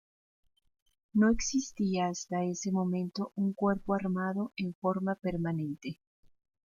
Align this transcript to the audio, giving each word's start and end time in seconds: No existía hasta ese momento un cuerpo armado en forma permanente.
No 1.13 1.29
existía 1.29 2.07
hasta 2.07 2.43
ese 2.43 2.71
momento 2.71 3.33
un 3.35 3.53
cuerpo 3.53 3.93
armado 3.93 4.51
en 4.57 4.73
forma 4.73 5.13
permanente. 5.13 5.99